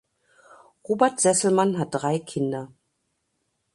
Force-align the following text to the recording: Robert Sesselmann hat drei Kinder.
Robert 0.89 1.19
Sesselmann 1.21 1.77
hat 1.77 1.89
drei 1.91 2.17
Kinder. 2.17 2.71